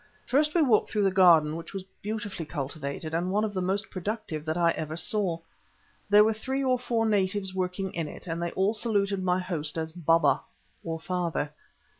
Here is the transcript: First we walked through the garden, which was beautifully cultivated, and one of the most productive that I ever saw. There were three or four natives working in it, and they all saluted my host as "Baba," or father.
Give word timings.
First 0.25 0.55
we 0.55 0.63
walked 0.63 0.89
through 0.89 1.03
the 1.03 1.11
garden, 1.11 1.55
which 1.55 1.75
was 1.75 1.83
beautifully 2.01 2.43
cultivated, 2.47 3.13
and 3.13 3.29
one 3.29 3.43
of 3.43 3.53
the 3.53 3.61
most 3.61 3.91
productive 3.91 4.45
that 4.45 4.57
I 4.57 4.71
ever 4.71 4.97
saw. 4.97 5.37
There 6.09 6.23
were 6.23 6.33
three 6.33 6.63
or 6.63 6.79
four 6.79 7.05
natives 7.05 7.53
working 7.53 7.93
in 7.93 8.07
it, 8.07 8.25
and 8.25 8.41
they 8.41 8.49
all 8.53 8.73
saluted 8.73 9.21
my 9.21 9.37
host 9.39 9.77
as 9.77 9.91
"Baba," 9.91 10.41
or 10.83 10.99
father. 10.99 11.51